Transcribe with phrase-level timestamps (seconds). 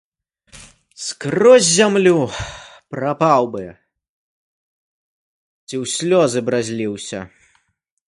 [1.07, 2.17] Скрозь зямлю
[2.95, 7.19] прапаў бы б ці ў слёзы б разліўся!